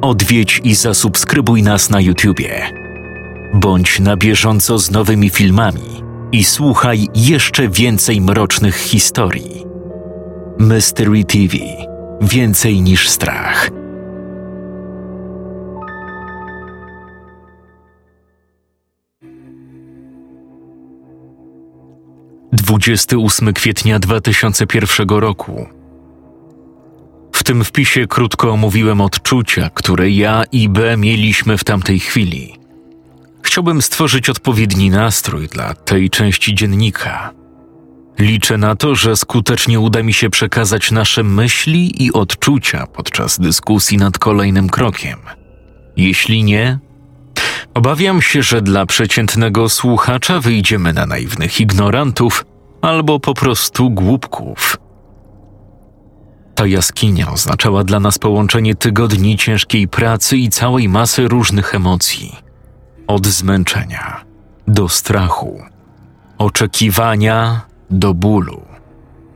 [0.00, 2.70] odwiedź i zasubskrybuj nas na YouTubie.
[3.54, 6.02] Bądź na bieżąco z nowymi filmami
[6.32, 9.64] i słuchaj jeszcze więcej mrocznych historii.
[10.58, 11.56] Mystery TV
[12.20, 13.70] Więcej niż strach.
[22.52, 25.79] 28 kwietnia 2001 roku.
[27.40, 32.58] W tym wpisie krótko omówiłem odczucia, które ja i B mieliśmy w tamtej chwili.
[33.42, 37.30] Chciałbym stworzyć odpowiedni nastrój dla tej części dziennika.
[38.18, 43.98] Liczę na to, że skutecznie uda mi się przekazać nasze myśli i odczucia podczas dyskusji
[43.98, 45.18] nad kolejnym krokiem.
[45.96, 46.78] Jeśli nie,
[47.74, 52.44] obawiam się, że dla przeciętnego słuchacza wyjdziemy na naiwnych ignorantów
[52.82, 54.76] albo po prostu głupków.
[56.60, 62.36] Ta jaskinia oznaczała dla nas połączenie tygodni ciężkiej pracy i całej masy różnych emocji.
[63.06, 64.24] Od zmęczenia
[64.68, 65.62] do strachu,
[66.38, 68.62] oczekiwania do bólu,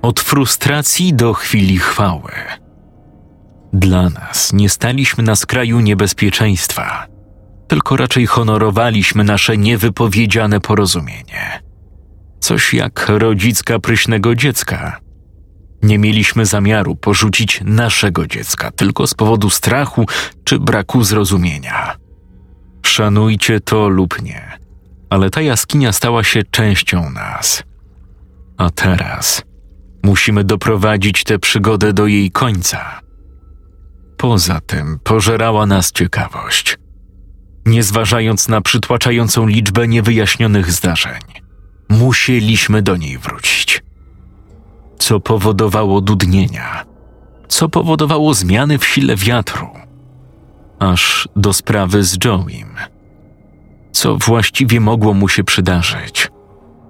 [0.03, 2.33] od frustracji do chwili chwały.
[3.73, 7.07] Dla nas nie staliśmy na skraju niebezpieczeństwa,
[7.69, 11.63] tylko raczej honorowaliśmy nasze niewypowiedziane porozumienie.
[12.41, 15.04] Coś jak rodzicka pryśnego dziecka.
[15.85, 20.07] Nie mieliśmy zamiaru porzucić naszego dziecka tylko z powodu strachu
[20.45, 21.97] czy braku zrozumienia.
[22.87, 24.59] Szanujcie to lub nie,
[25.11, 27.63] ale ta jaskinia stała się częścią nas.
[28.57, 29.43] A teraz
[30.03, 33.01] musimy doprowadzić tę przygodę do jej końca.
[34.17, 36.79] Poza tym pożerała nas ciekawość.
[37.67, 41.21] Nie zważając na przytłaczającą liczbę niewyjaśnionych zdarzeń,
[41.89, 43.84] musieliśmy do niej wrócić.
[45.05, 46.85] Co powodowało dudnienia?
[47.49, 49.69] Co powodowało zmiany w sile wiatru?
[50.79, 52.75] Aż do sprawy z Joeym.
[53.93, 56.31] Co właściwie mogło mu się przydarzyć?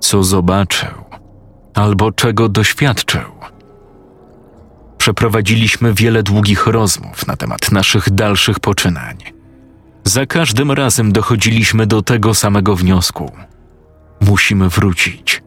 [0.01, 0.89] Co zobaczył?
[1.75, 3.31] Albo czego doświadczył?
[4.99, 9.17] Przeprowadziliśmy wiele długich rozmów na temat naszych dalszych poczynań.
[10.05, 13.33] Za każdym razem dochodziliśmy do tego samego wniosku–
[14.21, 15.44] Musimy wrócić.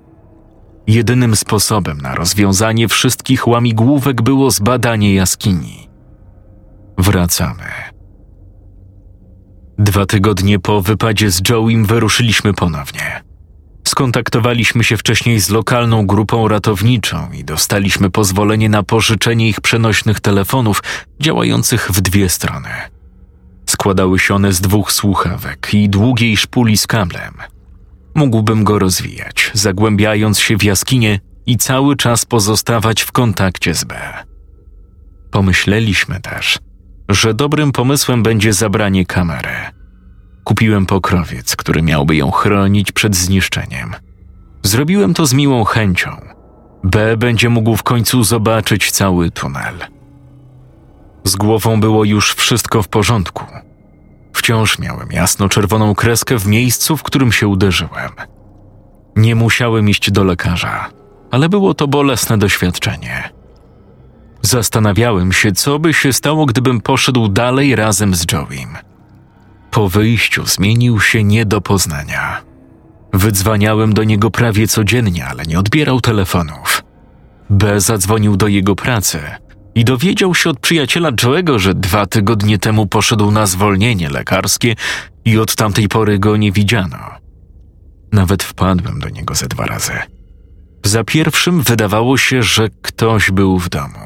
[0.87, 5.89] Jedynym sposobem na rozwiązanie wszystkich łamigłówek było zbadanie jaskini.
[6.97, 7.63] Wracamy.
[9.77, 13.23] Dwa tygodnie po wypadzie z Joeym wyruszyliśmy ponownie.
[13.87, 20.83] Skontaktowaliśmy się wcześniej z lokalną grupą ratowniczą i dostaliśmy pozwolenie na pożyczenie ich przenośnych telefonów
[21.19, 22.69] działających w dwie strony.
[23.65, 27.33] Składały się one z dwóch słuchawek i długiej szpuli z kablem–
[28.17, 33.95] mógłbym go rozwijać, zagłębiając się w jaskinie i cały czas pozostawać w kontakcie z B.
[35.31, 36.59] Pomyśleliśmy też,
[37.09, 39.55] że dobrym pomysłem będzie zabranie kamery.
[40.43, 43.95] Kupiłem pokrowiec, który miałby ją chronić przed zniszczeniem.
[44.63, 46.09] Zrobiłem to z miłą chęcią.
[46.83, 49.75] B będzie mógł w końcu zobaczyć cały tunel.
[51.23, 53.45] Z głową było już wszystko w porządku.
[54.47, 58.11] Wciąż miałem jasno-czerwoną kreskę w miejscu, w którym się uderzyłem.
[59.15, 60.89] Nie musiałem iść do lekarza,
[61.31, 63.29] ale było to bolesne doświadczenie.
[64.41, 68.77] Zastanawiałem się, co by się stało, gdybym poszedł dalej razem z Joeym.
[69.71, 72.41] Po wyjściu zmienił się nie do poznania.
[73.13, 76.83] Wydzwaniałem do niego prawie codziennie, ale nie odbierał telefonów.
[77.49, 79.19] B zadzwonił do jego pracy–
[79.77, 84.75] i dowiedział się od przyjaciela Joe'ego, że dwa tygodnie temu poszedł na zwolnienie lekarskie
[85.25, 86.97] i od tamtej pory go nie widziano.
[88.11, 89.91] Nawet wpadłem do niego ze dwa razy.
[90.83, 93.99] Za pierwszym wydawało się, że ktoś był w domu,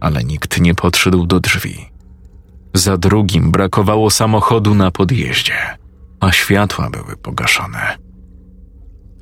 [0.00, 1.86] ale nikt nie podszedł do drzwi.
[2.74, 5.56] Za drugim brakowało samochodu na podjeździe,
[6.20, 7.98] a światła były pogaszone.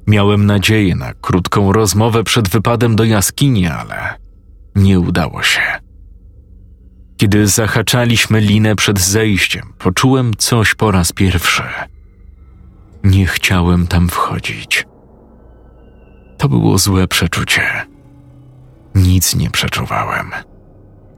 [0.06, 4.29] Miałem nadzieję na krótką rozmowę przed wypadem do jaskini, ale
[4.80, 5.60] nie udało się.
[7.16, 11.62] Kiedy zahaczaliśmy linę przed zejściem, poczułem coś po raz pierwszy.
[13.04, 14.86] Nie chciałem tam wchodzić.
[16.38, 17.62] To było złe przeczucie.
[18.94, 20.30] Nic nie przeczuwałem.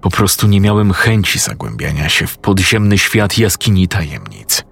[0.00, 4.64] Po prostu nie miałem chęci zagłębiania się w podziemny świat jaskini tajemnic.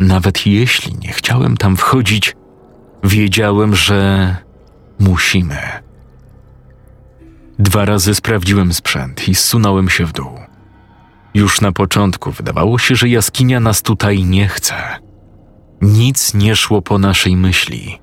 [0.00, 2.36] Nawet jeśli nie chciałem tam wchodzić,
[3.04, 4.36] wiedziałem, że
[4.98, 5.87] musimy.
[7.58, 10.38] Dwa razy sprawdziłem sprzęt i zsunąłem się w dół.
[11.34, 14.74] Już na początku wydawało się, że jaskinia nas tutaj nie chce.
[15.82, 17.98] Nic nie szło po naszej myśli.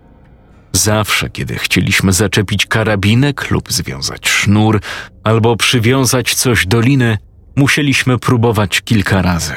[0.72, 4.82] Zawsze, kiedy chcieliśmy zaczepić karabinek lub związać sznur,
[5.24, 7.18] albo przywiązać coś do liny,
[7.56, 9.54] Musieliśmy próbować kilka razy.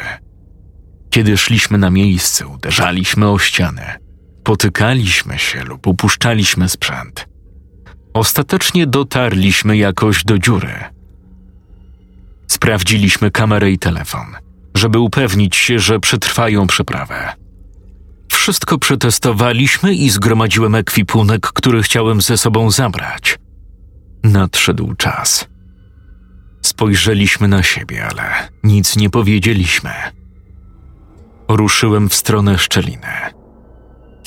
[1.11, 3.99] Kiedy szliśmy na miejsce, uderzaliśmy o ścianę,
[4.45, 7.29] potykaliśmy się lub upuszczaliśmy sprzęt.
[8.19, 10.75] Ostatecznie dotarliśmy jakoś do dziury.
[12.47, 14.27] Sprawdziliśmy kamerę i telefon,
[14.75, 17.33] żeby upewnić się, że przetrwają przeprawę.
[18.33, 23.39] Wszystko przetestowaliśmy i zgromadziłem ekwipunek, który chciałem ze sobą zabrać.
[24.25, 25.49] Nadszedł czas.
[26.63, 29.91] Spojrzeliśmy na siebie, ale nic nie powiedzieliśmy.
[31.49, 33.38] Ruszyłem w stronę szczeliny.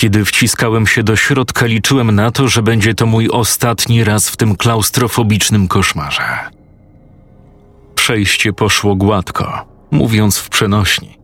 [0.01, 4.37] Kiedy wciskałem się do środka, liczyłem na to, że będzie to mój ostatni raz w
[4.37, 6.23] tym klaustrofobicznym koszmarze.
[7.95, 11.17] Przejście poszło gładko, mówiąc w przenośni.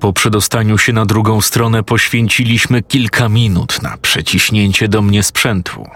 [0.00, 5.86] Po przedostaniu się na drugą stronę poświęciliśmy kilka minut na przeciśnięcie do mnie sprzętu.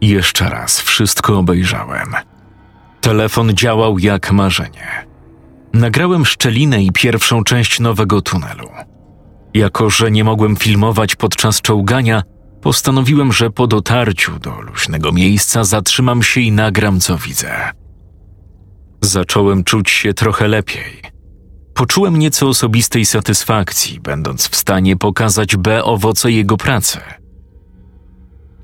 [0.00, 2.14] Jeszcze raz wszystko obejrzałem.
[3.00, 5.06] Telefon działał jak marzenie.
[5.72, 8.68] Nagrałem szczelinę i pierwszą część nowego tunelu.
[9.56, 12.22] Jako, że nie mogłem filmować podczas czołgania,
[12.62, 17.70] postanowiłem, że po dotarciu do luźnego miejsca zatrzymam się i nagram, co widzę.
[19.02, 21.02] Zacząłem czuć się trochę lepiej.
[21.74, 27.00] Poczułem nieco osobistej satysfakcji, będąc w stanie pokazać B owoce jego pracy.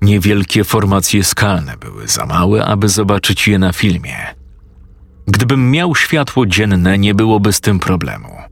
[0.03, 4.17] Niewielkie formacje skalne były za małe, aby zobaczyć je na filmie.
[5.27, 8.52] Gdybym miał światło dzienne, nie byłoby z tym problemu.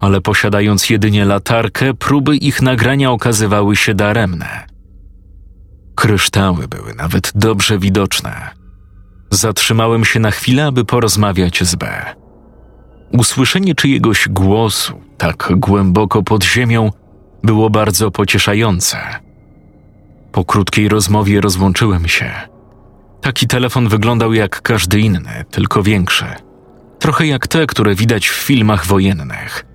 [0.00, 4.66] Ale posiadając jedynie latarkę, próby ich nagrania okazywały się daremne.
[5.94, 8.50] Kryształy były nawet dobrze widoczne.
[9.30, 12.14] Zatrzymałem się na chwilę, aby porozmawiać z B.
[13.12, 16.90] Usłyszenie czyjegoś głosu tak głęboko pod ziemią
[17.42, 18.98] było bardzo pocieszające.
[20.32, 22.30] Po krótkiej rozmowie rozłączyłem się.
[23.20, 26.26] Taki telefon wyglądał jak każdy inny, tylko większy.
[26.98, 29.67] Trochę jak te, które widać w filmach wojennych.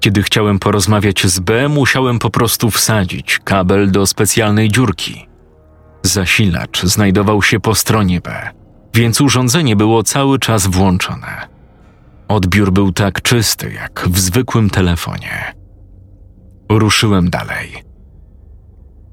[0.00, 5.28] Kiedy chciałem porozmawiać z B, musiałem po prostu wsadzić kabel do specjalnej dziurki.
[6.02, 8.50] Zasilacz znajdował się po stronie B,
[8.94, 11.48] więc urządzenie było cały czas włączone.
[12.28, 15.54] Odbiór był tak czysty jak w zwykłym telefonie.
[16.68, 17.82] Ruszyłem dalej.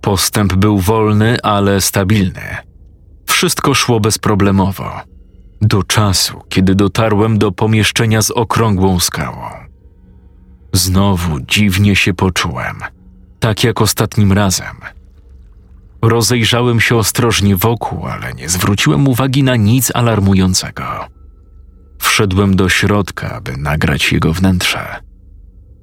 [0.01, 2.57] Postęp był wolny, ale stabilny.
[3.25, 4.91] Wszystko szło bezproblemowo.
[5.61, 9.66] Do czasu, kiedy dotarłem do pomieszczenia z okrągłą skałą.
[10.77, 12.79] Znowu dziwnie się poczułem,
[13.39, 14.75] tak jak ostatnim razem.
[16.01, 20.83] Rozejrzałem się ostrożnie wokół, ale nie zwróciłem uwagi na nic alarmującego.
[21.99, 24.99] Wszedłem do środka, aby nagrać jego wnętrze.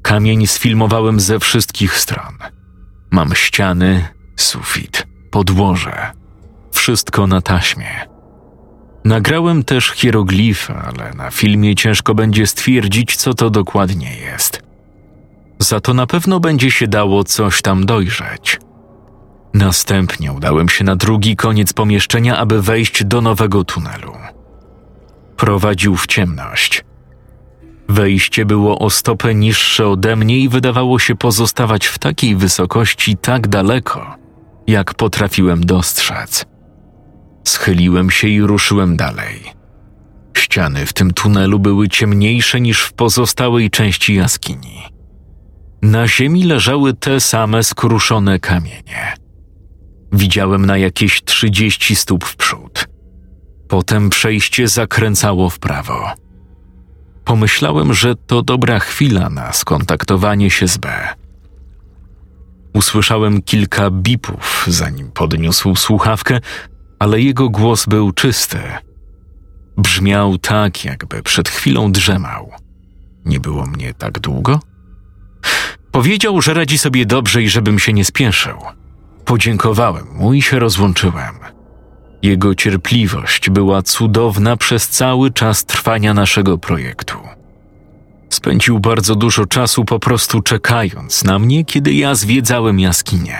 [0.03, 2.35] Kamień sfilmowałem ze wszystkich stron.
[3.11, 6.13] Mam ściany, sufit, podłoże.
[6.73, 8.07] Wszystko na taśmie.
[9.05, 14.65] Nagrałem też hieroglify, ale na filmie ciężko będzie stwierdzić, co to dokładnie jest.
[15.59, 18.61] Za to na pewno będzie się dało coś tam dojrzeć.
[19.55, 24.13] Następnie udałem się na drugi koniec pomieszczenia, aby wejść do nowego tunelu.
[25.37, 26.85] Prowadził w ciemność.
[27.89, 33.49] Wejście było o stopę niższe ode mnie i wydawało się pozostawać w takiej wysokości tak
[33.49, 34.17] daleko,
[34.67, 36.45] jak potrafiłem dostrzec.
[37.45, 39.41] Schyliłem się i ruszyłem dalej.
[40.37, 44.94] Ściany w tym tunelu były ciemniejsze niż w pozostałej części jaskini.
[45.85, 49.15] Na ziemi leżały te same skruszone kamienie.
[50.13, 52.89] Widziałem na jakieś trzydzieści stóp w przód.
[53.69, 56.13] Potem przejście zakręcało w prawo.
[57.25, 61.09] Pomyślałem, że to dobra chwila na skontaktowanie się z B.
[62.75, 66.41] Usłyszałem kilka bipów, zanim podniósł słuchawkę,
[66.99, 68.59] ale jego głos był czysty.
[69.77, 72.53] Brzmiał tak, jakby przed chwilą drzemał.
[73.25, 74.61] Nie było mnie tak długo?
[75.91, 78.59] Powiedział, że radzi sobie dobrze i żebym się nie spieszył.
[79.25, 81.35] Podziękowałem mu i się rozłączyłem.
[82.23, 87.19] Jego cierpliwość była cudowna przez cały czas trwania naszego projektu.
[88.31, 93.39] Spędził bardzo dużo czasu po prostu czekając na mnie, kiedy ja zwiedzałem jaskinię.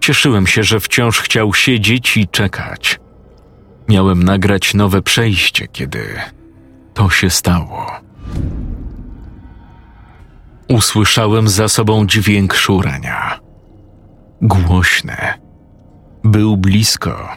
[0.00, 3.00] Cieszyłem się, że wciąż chciał siedzieć i czekać.
[3.88, 6.06] Miałem nagrać nowe przejście, kiedy
[6.94, 7.86] to się stało.
[10.68, 13.40] Usłyszałem za sobą dźwięk szurania.
[14.42, 15.16] Głośny.
[16.24, 17.28] Był blisko.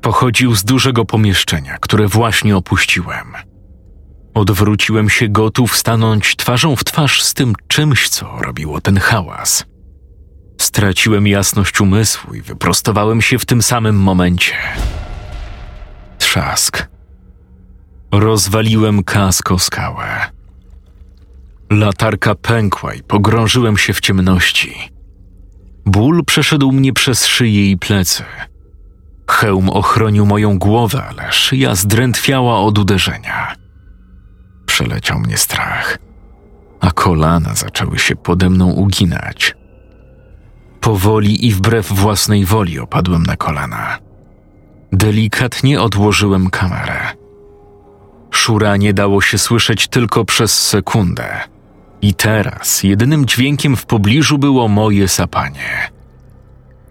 [0.00, 3.32] Pochodził z dużego pomieszczenia, które właśnie opuściłem.
[4.34, 9.64] Odwróciłem się gotów stanąć twarzą w twarz z tym czymś, co robiło ten hałas.
[10.60, 14.54] Straciłem jasność umysłu i wyprostowałem się w tym samym momencie.
[16.18, 16.88] Trzask.
[18.12, 20.33] Rozwaliłem kasko skałę.
[21.74, 24.74] Latarka pękła i pogrążyłem się w ciemności.
[25.86, 28.24] Ból przeszedł mnie przez szyję i plecy.
[29.28, 33.54] Hełm ochronił moją głowę, ale szyja zdrętwiała od uderzenia.
[34.66, 35.98] Przeleciał mnie strach,
[36.80, 39.56] a kolana zaczęły się pode mną uginać.
[40.80, 43.98] Powoli i wbrew własnej woli opadłem na kolana.
[44.92, 47.00] Delikatnie odłożyłem kamerę.
[48.30, 51.53] Szuranie dało się słyszeć tylko przez sekundę.
[52.04, 55.90] I teraz jedynym dźwiękiem w pobliżu było moje sapanie.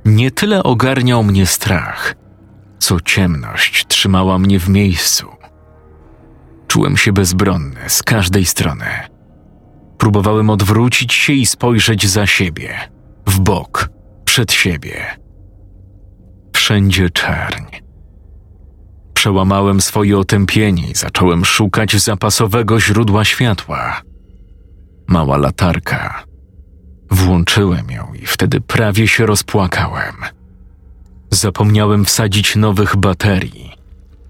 [0.06, 2.16] Nie tyle ogarniał mnie strach,
[2.80, 5.28] co ciemność trzymała mnie w miejscu.
[6.68, 8.86] Czułem się bezbronny z każdej strony.
[9.98, 12.76] Próbowałem odwrócić się i spojrzeć za siebie,
[13.28, 13.90] w bok,
[14.26, 15.06] przed siebie.
[16.54, 17.66] Wszędzie czerń.
[19.14, 24.13] Przełamałem swoje otępienie i zacząłem szukać zapasowego źródła światła.
[25.08, 26.24] Mała latarka.
[27.12, 30.16] Włączyłem ją i wtedy prawie się rozpłakałem.
[31.32, 33.72] Zapomniałem wsadzić nowych baterii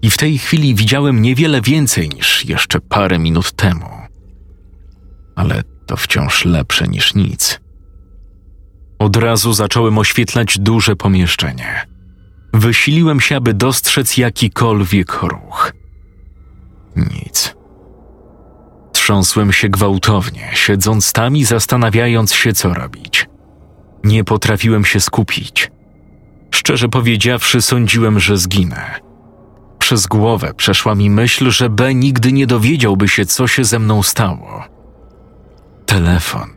[0.02, 3.90] i w tej chwili widziałem niewiele więcej niż jeszcze parę minut temu.
[5.36, 7.60] Ale to wciąż lepsze niż nic.
[8.98, 11.86] Od razu zacząłem oświetlać duże pomieszczenie.
[12.52, 15.72] Wysiliłem się, aby dostrzec jakikolwiek ruch.
[16.96, 17.56] Nic.
[19.04, 23.28] Trząsłem się gwałtownie, siedząc tam i zastanawiając się, co robić.
[24.04, 25.70] Nie potrafiłem się skupić.
[26.50, 29.00] Szczerze powiedziawszy, sądziłem, że zginę.
[29.78, 34.02] Przez głowę przeszła mi myśl, że B nigdy nie dowiedziałby się, co się ze mną
[34.02, 34.64] stało.
[35.86, 36.50] Telefon.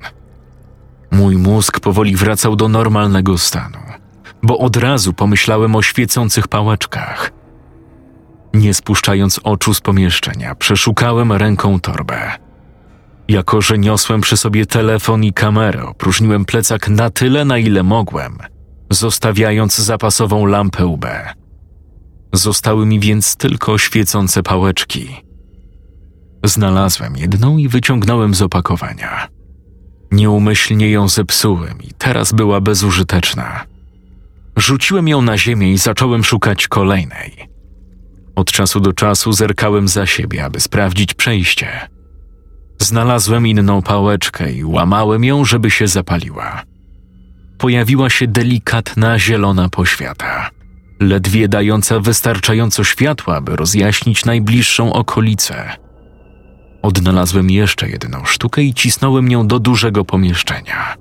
[1.12, 3.80] Mój mózg powoli wracał do normalnego stanu,
[4.44, 7.32] bo od razu pomyślałem o świecących pałeczkach.
[8.54, 12.32] Nie spuszczając oczu z pomieszczenia, przeszukałem ręką torbę.
[13.27, 18.38] Jako, że niosłem przy sobie telefon i kamerę, opróżniłem plecak na tyle, na ile mogłem,
[18.92, 21.06] zostawiając zapasową lampę UB.
[22.34, 25.08] Zostały mi więc tylko świecące pałeczki.
[26.44, 29.27] Znalazłem jedną i wyciągnąłem z opakowania.
[30.12, 33.66] Nieumyślnie ją zepsułem i teraz była bezużyteczna.
[34.58, 37.50] Rzuciłem ją na ziemię i zacząłem szukać kolejnej.
[38.38, 41.89] Od czasu do czasu zerkałem za siebie, aby sprawdzić przejście.
[42.79, 46.63] Znalazłem inną pałeczkę i łamałem ją, żeby się zapaliła.
[47.58, 50.50] Pojawiła się delikatna zielona poświata,
[51.00, 55.70] ledwie dająca wystarczająco światła, by rozjaśnić najbliższą okolicę.
[56.82, 60.96] Odnalazłem jeszcze jedną sztukę i cisnąłem nią do dużego pomieszczenia.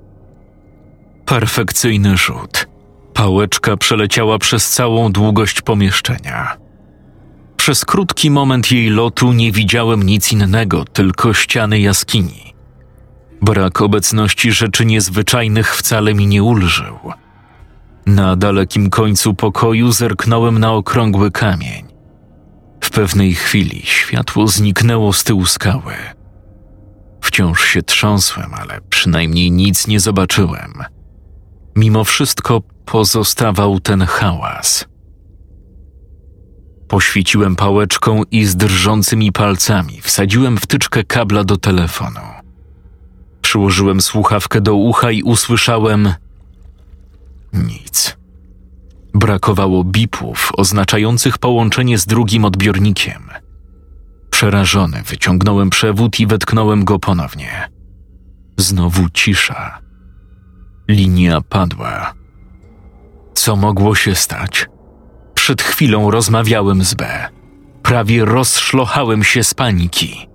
[1.25, 2.67] Perfekcyjny rzut.
[3.13, 6.66] Pałeczka przeleciała przez całą długość pomieszczenia.
[7.67, 12.53] Przez krótki moment jej lotu nie widziałem nic innego, tylko ściany jaskini.
[13.41, 16.99] Brak obecności rzeczy niezwyczajnych wcale mi nie ulżył.
[18.05, 21.85] Na dalekim końcu pokoju zerknąłem na okrągły kamień.
[22.83, 25.93] W pewnej chwili światło zniknęło z tyłu skały.
[27.21, 30.73] Wciąż się trząsłem, ale przynajmniej nic nie zobaczyłem.
[31.75, 34.85] Mimo wszystko pozostawał ten hałas.
[36.87, 42.19] Poświeciłem pałeczką i z drżącymi palcami wsadziłem wtyczkę kabla do telefonu.
[43.41, 46.13] Przyłożyłem słuchawkę do ucha i usłyszałem
[47.53, 48.17] nic.
[49.13, 53.29] Brakowało bipów oznaczających połączenie z drugim odbiornikiem.
[54.29, 57.69] Przerażony wyciągnąłem przewód i wetknąłem go ponownie.
[58.57, 59.79] Znowu cisza.
[60.87, 62.13] Linia padła.
[63.33, 64.67] Co mogło się stać?
[65.47, 67.27] Przed chwilą rozmawiałem z B.
[67.83, 70.29] Prawie rozszlochałem się z paniki.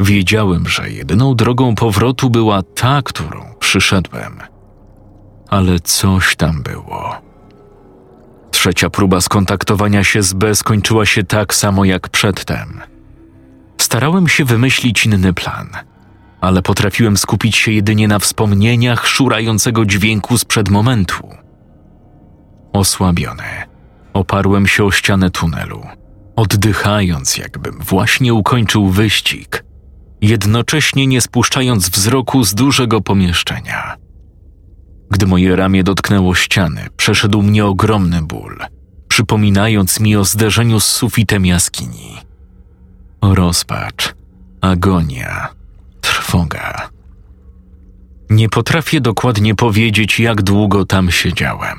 [0.00, 4.38] Wiedziałem, że jedyną drogą powrotu była ta, którą przyszedłem.
[5.48, 7.16] Ale coś tam było.
[8.50, 12.80] Trzecia próba skontaktowania się z B skończyła się tak samo jak przedtem.
[13.80, 15.68] Starałem się wymyślić inny plan,
[16.40, 21.28] ale potrafiłem skupić się jedynie na wspomnieniach szurającego dźwięku sprzed momentu.
[22.72, 23.73] Osłabiony,
[24.14, 25.86] oparłem się o ścianę tunelu,
[26.36, 29.64] oddychając, jakbym właśnie ukończył wyścig,
[30.20, 33.96] jednocześnie nie spuszczając wzroku z dużego pomieszczenia.
[35.10, 38.58] Gdy moje ramię dotknęło ściany, przeszedł mnie ogromny ból,
[39.08, 42.18] przypominając mi o zderzeniu z sufitem jaskini.
[43.22, 44.14] Rozpacz,
[44.60, 45.48] agonia,
[46.00, 46.88] trwoga.
[48.30, 51.78] Nie potrafię dokładnie powiedzieć, jak długo tam siedziałem,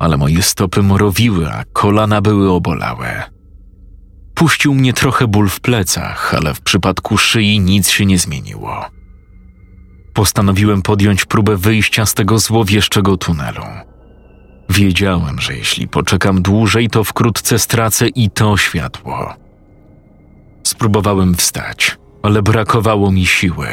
[0.00, 3.30] ale moje stopy morowiły, a kolana były obolałe.
[4.40, 8.84] Odpuścił mnie trochę ból w plecach, ale w przypadku szyi nic się nie zmieniło.
[10.14, 13.64] Postanowiłem podjąć próbę wyjścia z tego złowieszczego tunelu.
[14.70, 19.34] Wiedziałem, że jeśli poczekam dłużej, to wkrótce stracę i to światło.
[20.66, 23.68] Spróbowałem wstać, ale brakowało mi siły.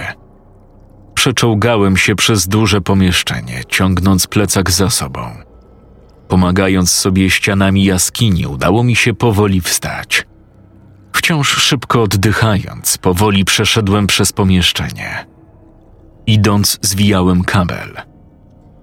[1.14, 5.47] Przeczołgałem się przez duże pomieszczenie, ciągnąc plecak za sobą.
[6.28, 10.28] Pomagając sobie ścianami jaskini, udało mi się powoli wstać.
[11.14, 15.26] Wciąż szybko oddychając, powoli przeszedłem przez pomieszczenie.
[16.28, 17.94] Idąc, zwijałem kabel.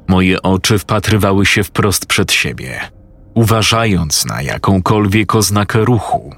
[0.08, 2.80] Moje oczy wpatrywały się wprost przed siebie,
[3.34, 6.34] uważając na jakąkolwiek oznakę ruchu.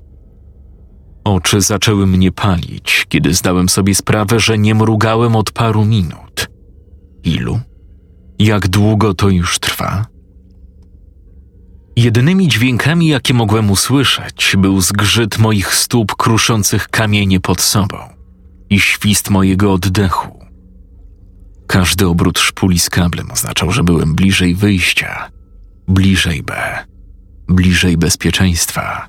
[1.24, 6.48] Oczy zaczęły mnie palić, kiedy zdałem sobie sprawę, że nie mrugałem od paru minut.
[7.24, 7.60] Ilu?
[8.38, 10.06] Jak długo to już trwa?
[11.96, 17.98] Jedynymi dźwiękami, jakie mogłem usłyszeć, był zgrzyt moich stóp kruszących kamienie pod sobą
[18.70, 20.46] i świst mojego oddechu.
[21.66, 25.30] Każdy obrót szpuli z kablem oznaczał, że byłem bliżej wyjścia,
[25.88, 26.84] bliżej B,
[27.48, 29.06] bliżej bezpieczeństwa.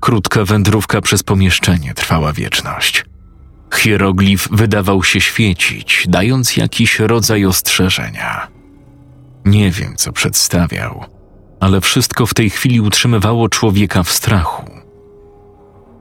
[0.00, 3.04] Krótka wędrówka przez pomieszczenie trwała wieczność.
[3.74, 8.51] Hieroglif wydawał się świecić, dając jakiś rodzaj ostrzeżenia.
[9.44, 11.04] Nie wiem, co przedstawiał,
[11.60, 14.70] ale wszystko w tej chwili utrzymywało człowieka w strachu.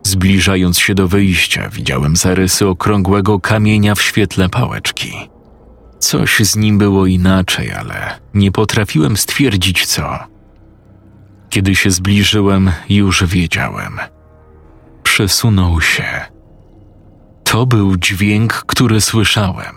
[0.04, 5.30] Zbliżając się do wyjścia, widziałem zarysy okrągłego kamienia w świetle pałeczki.
[6.00, 10.20] Coś z nim było inaczej, ale nie potrafiłem stwierdzić co.
[11.50, 14.00] Kiedy się zbliżyłem, już wiedziałem.
[15.04, 16.26] Przesunął się.
[17.44, 19.76] To był dźwięk, który słyszałem.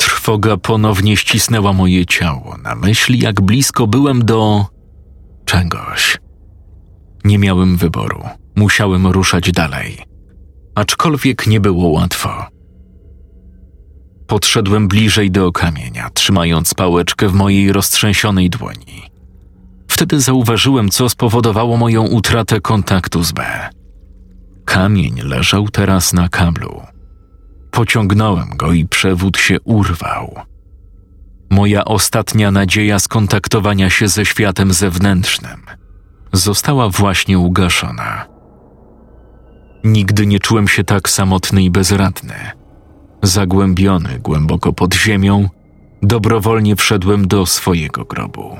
[0.00, 4.66] Trwoga ponownie ścisnęła moje ciało, na myśli, jak blisko byłem do
[5.44, 6.18] czegoś.
[7.24, 8.22] Nie miałem wyboru,
[8.56, 9.98] musiałem ruszać dalej,
[10.74, 12.46] aczkolwiek nie było łatwo.
[14.26, 19.02] Podszedłem bliżej do kamienia, trzymając pałeczkę w mojej roztrzęsionej dłoni.
[19.88, 23.68] Wtedy zauważyłem, co spowodowało moją utratę kontaktu z B.
[24.64, 26.89] Kamień leżał teraz na kablu.
[27.70, 30.34] Pociągnąłem go i przewód się urwał.
[31.50, 35.60] Moja ostatnia nadzieja skontaktowania się ze światem zewnętrznym
[36.32, 38.26] została właśnie ugaszona.
[39.84, 42.34] Nigdy nie czułem się tak samotny i bezradny.
[43.22, 45.48] Zagłębiony głęboko pod ziemią,
[46.02, 48.56] dobrowolnie wszedłem do swojego grobu.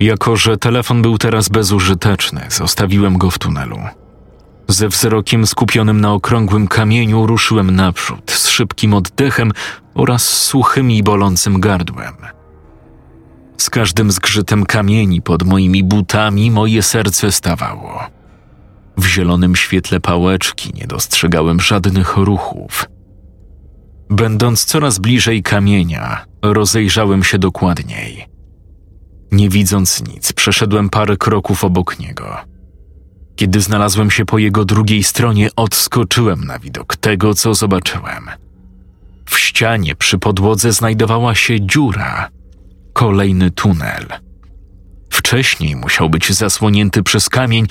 [0.00, 3.78] Jako, że telefon był teraz bezużyteczny, zostawiłem go w tunelu.
[4.68, 9.52] Ze wzrokiem skupionym na okrągłym kamieniu ruszyłem naprzód z szybkim oddechem
[9.94, 12.14] oraz suchym i bolącym gardłem.
[13.58, 18.00] Z każdym zgrzytem kamieni pod moimi butami moje serce stawało.
[18.96, 22.86] W zielonym świetle pałeczki nie dostrzegałem żadnych ruchów.
[24.10, 28.26] Będąc coraz bliżej kamienia, rozejrzałem się dokładniej.
[29.32, 32.51] Nie widząc nic, przeszedłem parę kroków obok niego.
[33.42, 38.30] Kiedy znalazłem się po jego drugiej stronie, odskoczyłem na widok tego, co zobaczyłem.
[39.26, 42.28] W ścianie przy podłodze znajdowała się dziura,
[42.92, 44.06] kolejny tunel.
[45.10, 47.66] Wcześniej musiał być zasłonięty przez kamień,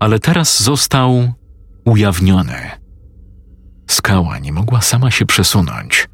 [0.00, 1.32] ale teraz został
[1.84, 2.70] ujawniony.
[3.86, 6.08] Skała nie mogła sama się przesunąć.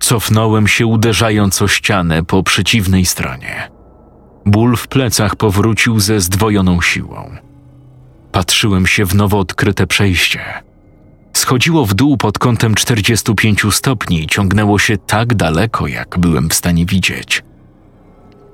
[0.00, 3.70] Cofnąłem się, uderzając o ścianę po przeciwnej stronie.
[4.46, 7.49] Ból w plecach powrócił ze zdwojoną siłą.
[8.32, 10.40] Patrzyłem się w nowo odkryte przejście.
[11.32, 16.54] Schodziło w dół pod kątem 45 stopni i ciągnęło się tak daleko, jak byłem w
[16.54, 17.42] stanie widzieć.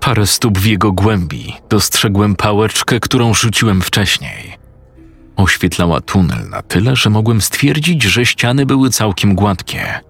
[0.01, 4.59] Parę stóp w jego głębi dostrzegłem pałeczkę, którą rzuciłem wcześniej.
[5.37, 10.01] Oświetlała tunel na tyle, że mogłem stwierdzić, że ściany były całkiem gładkie.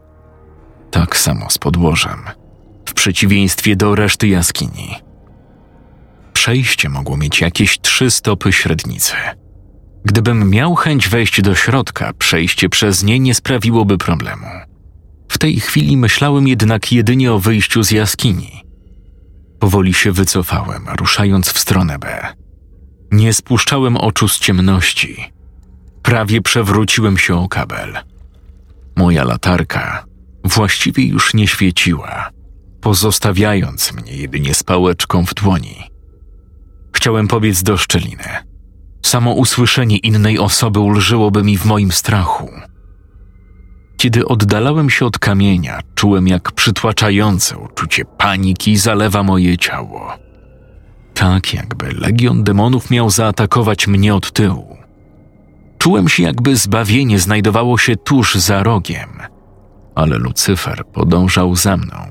[0.91, 2.19] Tak samo z podłożem,
[2.87, 4.95] w przeciwieństwie do reszty jaskini.
[6.33, 9.15] Przejście mogło mieć jakieś trzy stopy średnicy.
[10.07, 14.47] Gdybym miał chęć wejść do środka, przejście przez nie nie sprawiłoby problemu.
[15.29, 18.63] W tej chwili myślałem jednak jedynie o wyjściu z jaskini.
[19.59, 22.35] Powoli się wycofałem, ruszając w stronę B.
[23.13, 25.33] Nie spuszczałem oczu z ciemności.
[26.03, 27.99] Prawie przewróciłem się o kabel.
[28.97, 30.05] Moja latarka
[30.45, 32.31] właściwie już nie świeciła,
[32.81, 35.77] pozostawiając mnie jedynie z pałeczką w dłoni.
[36.93, 38.56] Chciałem pobiec do szczeliny.
[39.07, 42.51] Samo usłyszenie innej osoby ulżyłoby mi w moim strachu.
[43.97, 50.13] Kiedy oddalałem się od kamienia, czułem jak przytłaczające uczucie paniki zalewa moje ciało.
[51.15, 54.77] Tak jakby legion demonów miał zaatakować mnie od tyłu.
[55.79, 59.11] Czułem się, jakby zbawienie znajdowało się tuż za rogiem,
[59.95, 62.11] ale Lucyfer podążał za mną,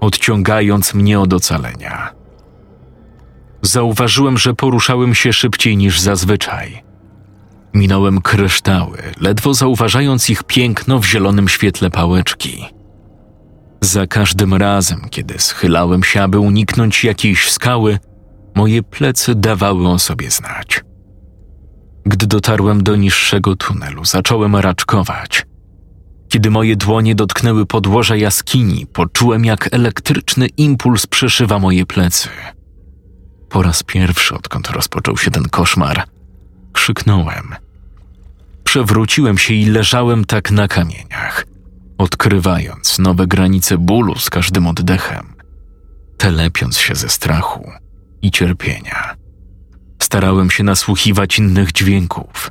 [0.00, 2.23] odciągając mnie od ocalenia.
[3.64, 6.82] Zauważyłem, że poruszałem się szybciej niż zazwyczaj.
[7.74, 12.64] Minąłem kryształy, ledwo zauważając ich piękno w zielonym świetle pałeczki.
[13.80, 17.98] Za każdym razem, kiedy schylałem się, aby uniknąć jakiejś skały,
[18.54, 20.84] moje plecy dawały o sobie znać.
[22.06, 25.46] Gdy dotarłem do niższego tunelu, zacząłem raczkować.
[26.28, 32.28] Kiedy moje dłonie dotknęły podłoża jaskini, poczułem, jak elektryczny impuls przeszywa moje plecy.
[33.54, 36.02] Po raz pierwszy, odkąd rozpoczął się ten koszmar,
[36.72, 37.54] krzyknąłem.
[38.64, 41.46] Przewróciłem się i leżałem tak na kamieniach,
[41.98, 45.34] odkrywając nowe granice bólu z każdym oddechem,
[46.16, 47.70] telepiąc się ze strachu
[48.22, 49.14] i cierpienia.
[50.02, 52.50] Starałem się nasłuchiwać innych dźwięków.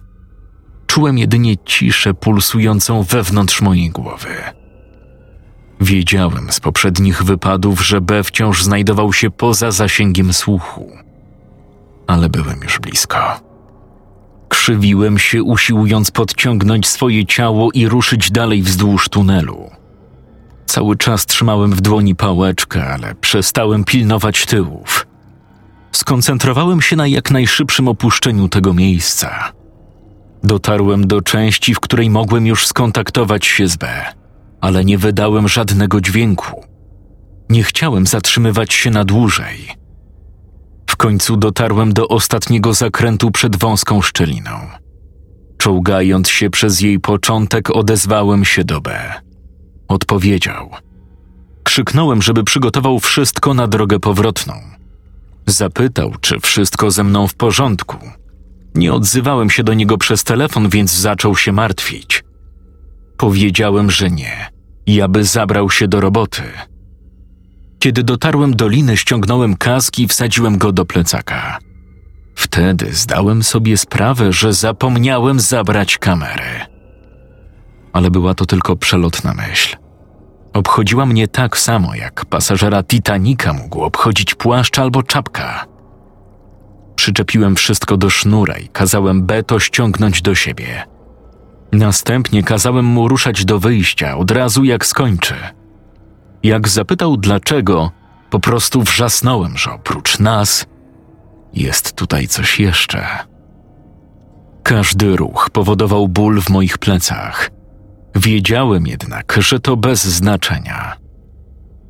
[0.88, 4.36] Czułem jedynie ciszę pulsującą wewnątrz mojej głowy.
[5.84, 10.92] Wiedziałem z poprzednich wypadów, że B wciąż znajdował się poza zasięgiem słuchu,
[12.08, 13.40] ale byłem już blisko.
[14.50, 19.72] Krzywiłem się, usiłując podciągnąć swoje ciało i ruszyć dalej wzdłuż tunelu.
[20.66, 25.08] Cały czas trzymałem w dłoni pałeczkę, ale przestałem pilnować tyłów.
[25.92, 29.52] Skoncentrowałem się na jak najszybszym opuszczeniu tego miejsca.
[30.44, 34.06] Dotarłem do części, w której mogłem już skontaktować się z B,
[34.64, 36.66] ale nie wydałem żadnego dźwięku.
[37.50, 39.70] Nie chciałem zatrzymywać się na dłużej.
[40.90, 44.52] W końcu dotarłem do ostatniego zakrętu przed wąską szczeliną.
[45.58, 49.14] Czołgając się przez jej początek, odezwałem się do B.
[49.88, 50.70] Odpowiedział.
[51.64, 54.54] Krzyknąłem, żeby przygotował wszystko na drogę powrotną.
[55.48, 57.98] Zapytał, czy wszystko ze mną w porządku.
[58.76, 62.24] Nie odzywałem się do niego przez telefon, więc zaczął się martwić.
[63.18, 64.53] Powiedziałem, że nie
[64.86, 66.44] i aby zabrał się do roboty.
[67.80, 71.60] Kiedy dotarłem do liny, ściągnąłem kask i wsadziłem go do plecaka.
[72.36, 76.66] Wtedy zdałem sobie sprawę, że zapomniałem zabrać kamery.
[77.94, 79.78] Ale była to tylko przelotna myśl.
[80.54, 85.66] Obchodziła mnie tak samo, jak pasażera Titanika mógł obchodzić płaszcz albo czapka.
[86.96, 90.93] Przyczepiłem wszystko do sznura i kazałem Beto ściągnąć do siebie.
[91.74, 95.36] Następnie kazałem mu ruszać do wyjścia od razu jak skończy.
[96.44, 97.92] Jak zapytał dlaczego,
[98.30, 100.66] po prostu wrzasnąłem, że oprócz nas
[101.54, 103.06] jest tutaj coś jeszcze.
[104.64, 107.50] Każdy ruch powodował ból w moich plecach.
[108.16, 110.96] Wiedziałem jednak, że to bez znaczenia.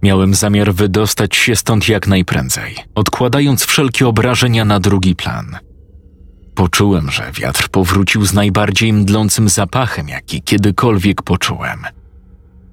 [0.04, 5.58] Miałem zamiar wydostać się stąd jak najprędzej, odkładając wszelkie obrażenia na drugi plan.
[6.55, 11.83] Poczułem, że wiatr powrócił z najbardziej mdlącym zapachem, jaki kiedykolwiek poczułem.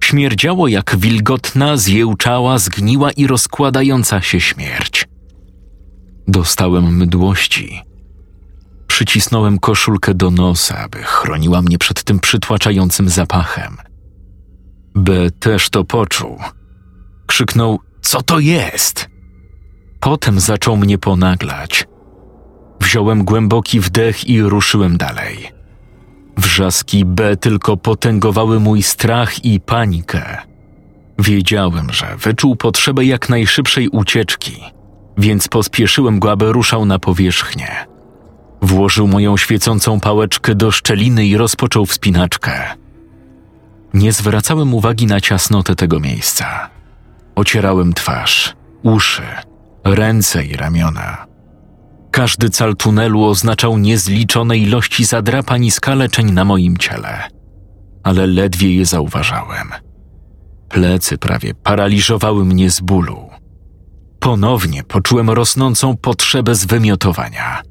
[0.04, 5.08] Śmierdziało jak wilgotna, zjełczała, zgniła i rozkładająca się śmierć.
[6.28, 7.80] Dostałem mdłości.
[8.86, 13.76] Przycisnąłem koszulkę do nosa, aby chroniła mnie przed tym przytłaczającym zapachem.
[14.94, 16.38] B też to poczuł.
[17.26, 19.08] Krzyknął: Co to jest?
[20.00, 21.86] Potem zaczął mnie ponaglać.
[22.80, 25.52] Wziąłem głęboki wdech i ruszyłem dalej.
[26.36, 30.36] Wrzaski B tylko potęgowały mój strach i panikę.
[31.18, 34.60] Wiedziałem, że wyczuł potrzebę jak najszybszej ucieczki,
[35.18, 37.86] więc pospieszyłem go, aby ruszał na powierzchnię.
[38.62, 42.52] Włożył moją świecącą pałeczkę do szczeliny i rozpoczął wspinaczkę.
[43.94, 46.70] Nie zwracałem uwagi na ciasnotę tego miejsca.
[47.34, 49.22] Ocierałem twarz, uszy,
[49.84, 51.29] ręce i ramiona.
[52.10, 57.28] Każdy cal tunelu oznaczał niezliczone ilości zadrapań i skaleczeń na moim ciele,
[58.02, 59.68] ale ledwie je zauważałem.
[60.68, 63.30] Plecy prawie paraliżowały mnie z bólu.
[64.20, 67.62] Ponownie poczułem rosnącą potrzebę zwymiotowania.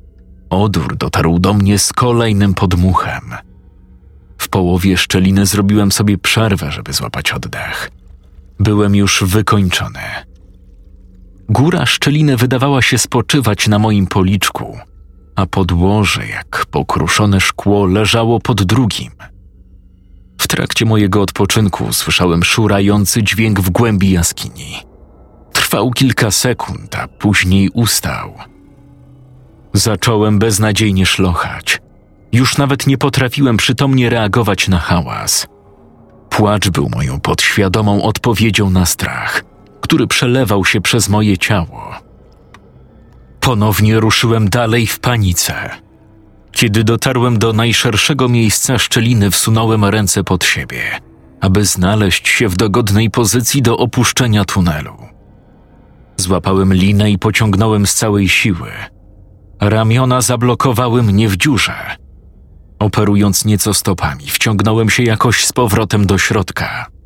[0.49, 3.36] Odór dotarł do mnie z kolejnym podmuchem.
[4.38, 7.91] W połowie szczeliny zrobiłem sobie przerwę, żeby złapać oddech.
[8.60, 9.99] Byłem już wykończony.
[11.49, 14.77] Góra szczeliny wydawała się spoczywać na moim policzku,
[15.35, 19.12] a podłoże, jak pokruszone szkło, leżało pod drugim.
[20.41, 24.75] W trakcie mojego odpoczynku słyszałem szurający dźwięk w głębi jaskini.
[25.53, 28.33] Trwał kilka sekund, a później ustał.
[29.73, 31.81] Zacząłem beznadziejnie szlochać.
[32.31, 35.47] Już nawet nie potrafiłem przytomnie reagować na hałas.
[36.29, 39.43] Płacz był moją podświadomą odpowiedzią na strach,
[39.89, 41.91] który przelewał się przez moje ciało.
[43.39, 45.69] Ponownie ruszyłem dalej w panice.
[46.52, 50.82] Kiedy dotarłem do najszerszego miejsca szczeliny, wsunąłem ręce pod siebie,
[51.41, 54.97] aby znaleźć się w dogodnej pozycji do opuszczenia tunelu.
[56.17, 58.71] Złapałem linę i pociągnąłem z całej siły.
[59.60, 61.95] Ramiona zablokowały mnie w dziurze.
[62.80, 66.98] Operując nieco stopami, wciągnąłem się jakoś z powrotem do środka.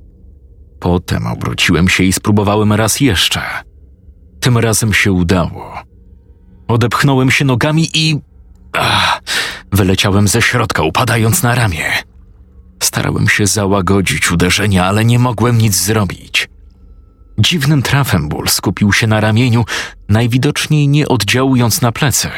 [0.84, 3.42] Potem obróciłem się i spróbowałem raz jeszcze.
[4.40, 5.74] Tym razem się udało.
[6.68, 8.20] Odepchnąłem się nogami i.
[8.74, 9.22] Ach,
[9.72, 11.86] wyleciałem ze środka, upadając na ramię.
[12.84, 16.50] Starałem się załagodzić uderzenia, ale nie mogłem nic zrobić.
[17.40, 19.66] Dziwnym trafem ból skupił się na ramieniu,
[20.10, 22.30] najwidoczniej nie oddziałując na plecy.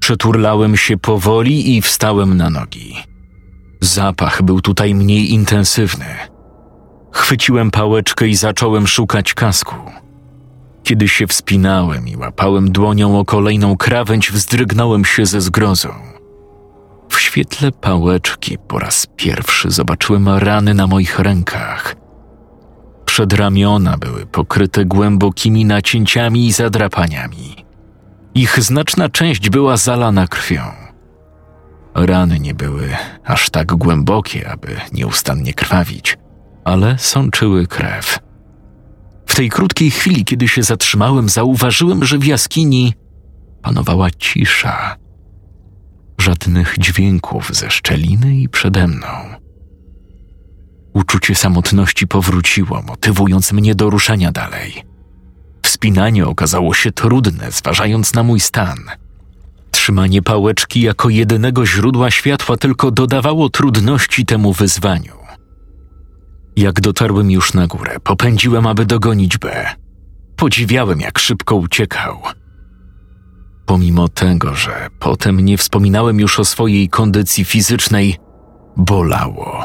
[0.00, 2.96] Przeturlałem się powoli i wstałem na nogi.
[3.80, 6.33] Zapach był tutaj mniej intensywny.
[7.14, 9.74] Chwyciłem pałeczkę i zacząłem szukać kasku.
[10.82, 15.88] Kiedy się wspinałem i łapałem dłonią o kolejną krawędź, wzdrygnąłem się ze zgrozą.
[17.08, 21.96] W świetle pałeczki po raz pierwszy zobaczyłem rany na moich rękach.
[23.04, 27.64] Przedramiona były pokryte głębokimi nacięciami i zadrapaniami.
[28.34, 30.62] Ich znaczna część była zalana krwią.
[31.94, 36.18] Rany nie były aż tak głębokie, aby nieustannie krwawić,
[36.64, 38.18] ale sączyły krew.
[39.26, 42.94] W tej krótkiej chwili, kiedy się zatrzymałem, zauważyłem, że w jaskini
[43.62, 44.96] panowała cisza.
[46.18, 49.06] Żadnych dźwięków ze szczeliny i przede mną.
[50.92, 54.82] Uczucie samotności powróciło, motywując mnie do ruszania dalej.
[55.62, 58.78] Wspinanie okazało się trudne, zważając na mój stan.
[59.70, 65.23] Trzymanie pałeczki jako jedynego źródła światła tylko dodawało trudności temu wyzwaniu.
[66.56, 69.66] Jak dotarłem już na górę, popędziłem, aby dogonić B.
[70.36, 72.18] Podziwiałem, jak szybko uciekał.
[73.66, 78.16] Pomimo tego, że potem nie wspominałem już o swojej kondycji fizycznej,
[78.76, 79.64] bolało.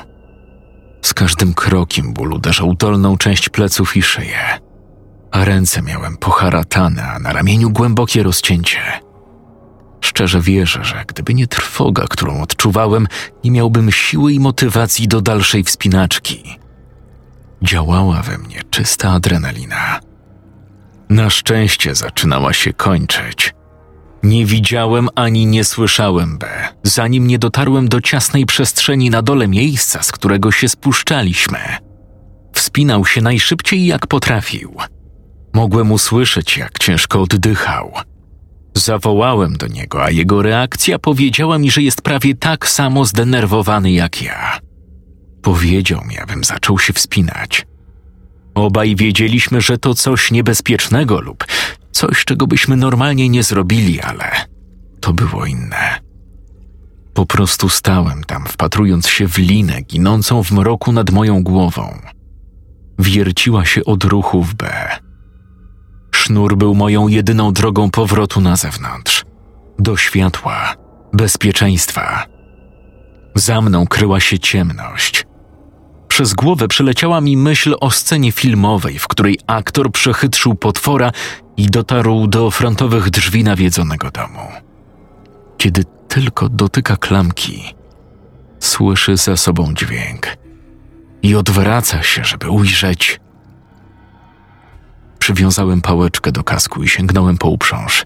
[1.01, 4.59] Z każdym krokiem ból uderzał dolną część pleców i szyję,
[5.31, 8.79] a ręce miałem poharatane, a na ramieniu głębokie rozcięcie.
[10.01, 13.07] Szczerze wierzę, że gdyby nie trwoga, którą odczuwałem,
[13.43, 16.59] nie miałbym siły i motywacji do dalszej wspinaczki.
[17.63, 19.99] Działała we mnie czysta adrenalina.
[21.09, 23.53] Na szczęście zaczynała się kończyć.
[24.23, 26.47] Nie widziałem ani nie słyszałem B,
[26.83, 31.59] zanim nie dotarłem do ciasnej przestrzeni na dole miejsca, z którego się spuszczaliśmy.
[32.53, 34.75] Wspinał się najszybciej jak potrafił.
[35.53, 37.91] Mogłem usłyszeć, jak ciężko oddychał.
[38.75, 44.21] Zawołałem do niego, a jego reakcja powiedziała mi, że jest prawie tak samo zdenerwowany jak
[44.21, 44.59] ja.
[45.41, 47.65] Powiedział mi, abym zaczął się wspinać.
[48.55, 51.45] Obaj wiedzieliśmy, że to coś niebezpiecznego lub
[51.91, 54.31] coś, czego byśmy normalnie nie zrobili, ale
[54.99, 55.99] to było inne.
[57.13, 61.99] Po prostu stałem tam, wpatrując się w linę ginącą w mroku nad moją głową.
[62.99, 64.89] Wierciła się od ruchu w B.
[66.15, 69.25] Sznur był moją jedyną drogą powrotu na zewnątrz.
[69.79, 70.75] Do światła,
[71.13, 72.25] bezpieczeństwa.
[73.35, 75.25] Za mną kryła się ciemność.
[76.19, 81.11] Przez głowę przeleciała mi myśl o scenie filmowej, w której aktor przechytrzył potwora
[81.57, 84.39] i dotarł do frontowych drzwi nawiedzonego domu.
[85.57, 87.63] Kiedy tylko dotyka klamki,
[88.59, 90.27] słyszy za sobą dźwięk
[91.23, 93.19] i odwraca się, żeby ujrzeć.
[95.19, 98.05] Przywiązałem pałeczkę do kasku i sięgnąłem po uprząż.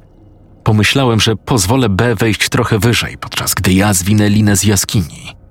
[0.64, 5.43] Pomyślałem, że pozwolę B wejść trochę wyżej, podczas gdy ja zwinę linę z jaskini.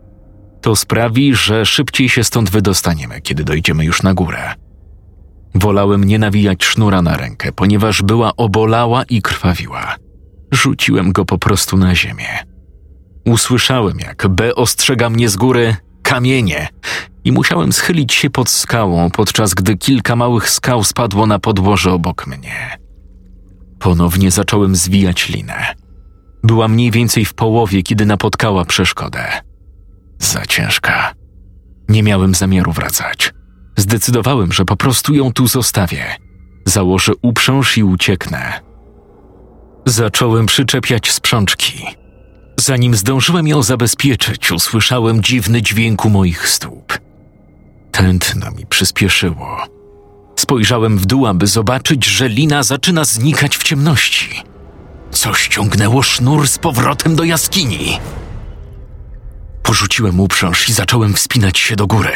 [0.62, 4.54] To sprawi, że szybciej się stąd wydostaniemy, kiedy dojdziemy już na górę.
[5.54, 9.96] Wolałem nie nawijać sznura na rękę, ponieważ była obolała i krwawiła.
[10.52, 12.38] Rzuciłem go po prostu na ziemię.
[13.26, 16.68] Usłyszałem, jak B ostrzega mnie z góry kamienie
[17.24, 22.26] i musiałem schylić się pod skałą, podczas gdy kilka małych skał spadło na podłoże obok
[22.26, 22.78] mnie.
[23.78, 25.74] Ponownie zacząłem zwijać linę.
[26.42, 29.51] Była mniej więcej w połowie, kiedy napotkała przeszkodę.
[30.22, 31.14] Za ciężka.
[31.88, 33.32] Nie miałem zamiaru wracać.
[33.76, 36.04] Zdecydowałem, że po prostu ją tu zostawię.
[36.66, 38.60] Założę uprząż i ucieknę.
[39.86, 41.86] Zacząłem przyczepiać sprzączki.
[42.60, 46.98] Zanim zdążyłem ją zabezpieczyć, usłyszałem dziwny dźwięk u moich stóp.
[47.90, 49.66] Tętno mi przyspieszyło.
[50.36, 54.42] Spojrzałem w dół, aby zobaczyć, że lina zaczyna znikać w ciemności.
[55.10, 57.98] Coś ciągnęło sznur z powrotem do jaskini.
[59.62, 62.12] Porzuciłem uprząż i zacząłem wspinać się do góry.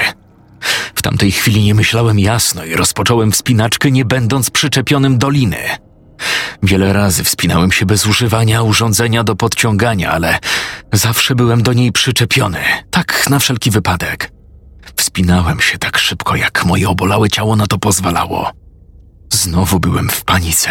[0.94, 5.58] W tamtej chwili nie myślałem jasno i rozpocząłem wspinaczkę, nie będąc przyczepionym do liny.
[6.62, 10.38] Wiele razy wspinałem się bez używania urządzenia do podciągania, ale
[10.92, 12.58] zawsze byłem do niej przyczepiony,
[12.90, 14.32] tak na wszelki wypadek.
[14.96, 18.50] Wspinałem się tak szybko, jak moje obolałe ciało na to pozwalało.
[19.32, 20.70] Znowu byłem w panice.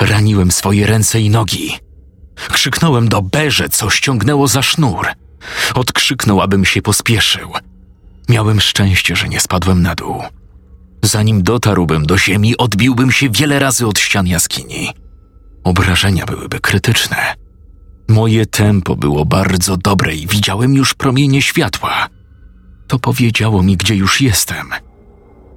[0.00, 1.78] Raniłem swoje ręce i nogi.
[2.52, 5.06] Krzyknąłem do Berze, co ściągnęło za sznur.
[5.74, 7.52] Odkrzyknął, abym się pospieszył.
[8.28, 10.22] Miałem szczęście, że nie spadłem na dół.
[11.02, 14.88] Zanim dotarłbym do ziemi, odbiłbym się wiele razy od ścian jaskini.
[15.64, 17.34] Obrażenia byłyby krytyczne.
[18.08, 22.08] Moje tempo było bardzo dobre i widziałem już promienie światła.
[22.88, 24.70] To powiedziało mi, gdzie już jestem.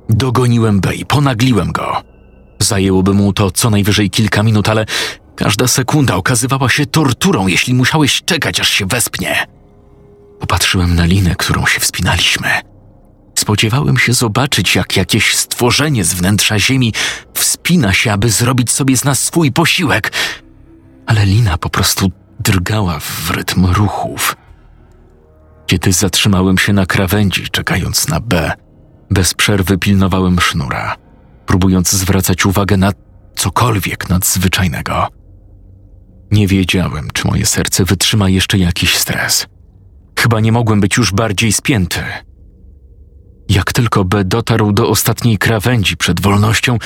[0.10, 2.02] Dogoniłem B i ponagliłem go.
[2.60, 4.86] Zajęłoby mu to co najwyżej kilka minut, ale
[5.36, 9.55] każda sekunda okazywała się torturą, jeśli musiałeś czekać, aż się wespnie.
[10.39, 12.50] Popatrzyłem na linę, którą się wspinaliśmy.
[13.39, 16.93] Spodziewałem się zobaczyć, jak jakieś stworzenie z wnętrza ziemi
[17.34, 20.12] wspina się, aby zrobić sobie z nas swój posiłek,
[21.06, 24.36] ale lina po prostu drgała w rytm ruchów.
[25.67, 28.52] Kiedy zatrzymałem się na krawędzi, czekając na B,
[29.12, 30.95] bez przerwy pilnowałem sznura,
[31.45, 32.91] próbując zwracać uwagę na
[33.36, 35.08] cokolwiek nadzwyczajnego.
[36.32, 39.48] Nie wiedziałem, czy moje serce wytrzyma jeszcze jakiś stres.
[40.19, 42.01] Chyba nie mogłem być już bardziej spięty.
[43.49, 46.78] Jak tylko B dotarł do ostatniej krawędzi przed wolnością,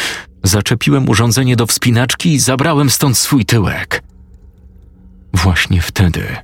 [0.43, 4.03] zaczepiłem urządzenie do wspinaczki i zabrałem stąd swój tyłek.
[5.33, 6.35] Właśnie wtedy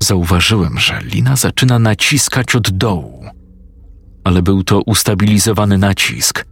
[0.00, 3.24] zauważyłem, że lina zaczyna naciskać od dołu.
[4.24, 6.44] Ale był to ustabilizowany nacisk,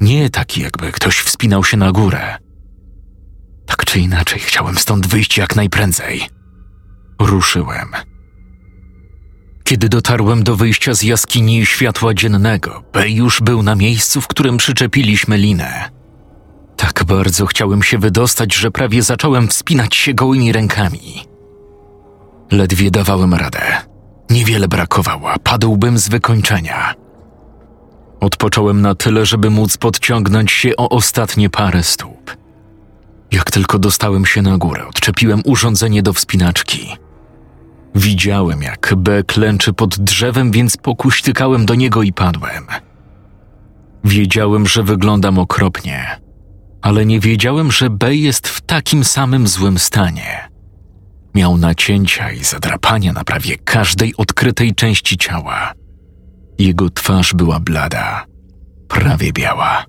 [0.00, 2.36] nie taki, jakby ktoś wspinał się na górę.
[3.66, 6.28] Tak czy inaczej, chciałem stąd wyjść jak najprędzej.
[7.20, 7.88] Ruszyłem.
[9.66, 14.56] Kiedy dotarłem do wyjścia z jaskini światła dziennego, B już był na miejscu, w którym
[14.56, 15.90] przyczepiliśmy linę.
[16.76, 21.24] Tak bardzo chciałem się wydostać, że prawie zacząłem wspinać się gołymi rękami.
[22.50, 23.62] Ledwie dawałem radę.
[24.30, 26.94] Niewiele brakowało, padłbym z wykończenia.
[28.20, 32.36] Odpocząłem na tyle, żeby móc podciągnąć się o ostatnie parę stóp.
[33.32, 37.05] Jak tylko dostałem się na górę, odczepiłem urządzenie do wspinaczki.
[37.96, 42.66] Widziałem, jak B klęczy pod drzewem, więc pokuśtykałem do niego i padłem.
[44.04, 46.20] Wiedziałem, że wyglądam okropnie,
[46.82, 50.48] ale nie wiedziałem, że B jest w takim samym złym stanie.
[51.34, 55.72] Miał nacięcia i zadrapania na prawie każdej odkrytej części ciała.
[56.58, 58.24] Jego twarz była blada,
[58.88, 59.84] prawie biała.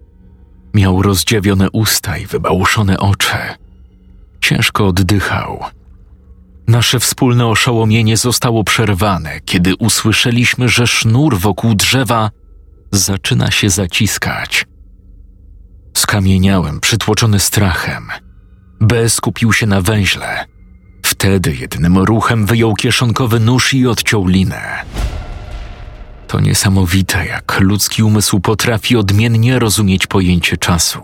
[0.73, 3.37] Miał rozdziawione usta i wybałuszone oczy.
[4.41, 5.76] Ciężko oddychał.
[6.67, 12.31] Nasze wspólne oszołomienie zostało przerwane, kiedy usłyszeliśmy, że sznur wokół drzewa
[12.91, 14.65] zaczyna się zaciskać.
[15.97, 18.07] Skamieniałem, przytłoczony strachem.
[18.81, 20.45] B skupił się na węźle.
[21.05, 24.85] Wtedy jednym ruchem wyjął kieszonkowy nóż i odciął linę.
[26.27, 31.01] To niesamowite, jak ludzki umysł potrafi odmiennie rozumieć pojęcie czasu.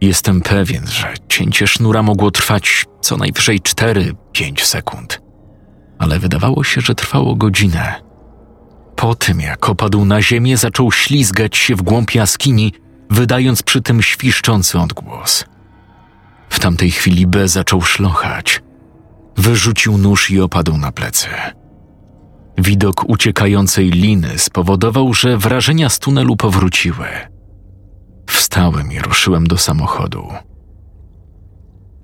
[0.00, 5.22] Jestem pewien, że cięcie sznura mogło trwać co najwyżej 4-5 sekund,
[5.98, 7.94] ale wydawało się, że trwało godzinę.
[8.96, 12.72] Po tym, jak opadł na ziemię, zaczął ślizgać się w głąb jaskini,
[13.10, 15.44] wydając przy tym świszczący odgłos.
[16.48, 18.62] W tamtej chwili B zaczął szlochać.
[19.36, 21.26] Wyrzucił nóż i opadł na plecy.
[22.58, 27.06] Widok uciekającej liny spowodował, że wrażenia z tunelu powróciły.
[28.28, 30.28] Wstałem i ruszyłem do samochodu.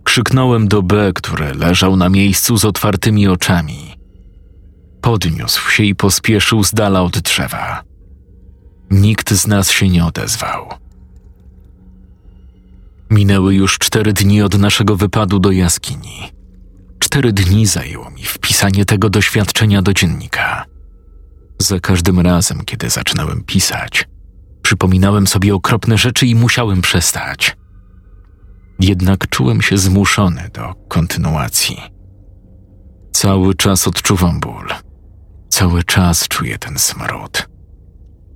[0.05, 3.97] Krzyknąłem do B, który leżał na miejscu z otwartymi oczami.
[5.01, 7.83] Podniósł się i pospieszył z dala od drzewa.
[8.91, 10.69] Nikt z nas się nie odezwał.
[13.11, 16.33] Minęły już cztery dni od naszego wypadu do jaskini.
[16.99, 20.65] Cztery dni zajęło mi wpisanie tego doświadczenia do dziennika.
[21.59, 24.09] Za każdym razem, kiedy zaczynałem pisać,
[24.65, 27.57] przypominałem sobie okropne rzeczy i musiałem przestać.
[28.81, 31.77] Jednak czułem się zmuszony do kontynuacji.
[33.13, 34.69] Cały czas odczuwam ból.
[35.49, 37.49] Cały czas czuję ten smród.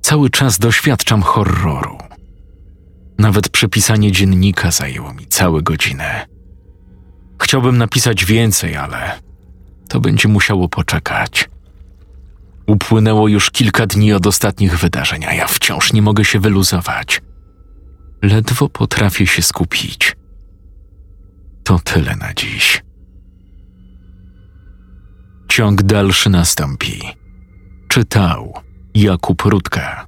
[0.03, 1.99] Cały czas doświadczam horroru.
[3.19, 6.27] Nawet przepisanie dziennika zajęło mi całe godzinę.
[7.43, 9.21] Chciałbym napisać więcej, ale
[9.89, 11.49] to będzie musiało poczekać.
[12.69, 17.23] Upłynęło już kilka dni od ostatnich wydarzeń, a ja wciąż nie mogę się wyluzować.
[18.23, 20.17] Ledwo potrafię się skupić.
[21.65, 22.83] To tyle na dziś.
[25.49, 27.03] Ciąg dalszy nastąpi.
[27.89, 28.53] Czytał
[28.95, 30.07] Jakub Rutka.